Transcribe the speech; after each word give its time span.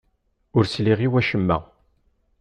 Ur 0.57 0.63
sliɣ 0.67 0.99
i 1.01 1.09
wacemma. 1.11 1.57